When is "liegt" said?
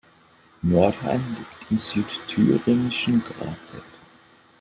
1.37-1.69